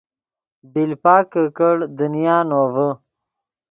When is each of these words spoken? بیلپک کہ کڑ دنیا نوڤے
بیلپک 0.71 1.25
کہ 1.31 1.43
کڑ 1.57 1.77
دنیا 1.99 2.37
نوڤے 2.49 2.89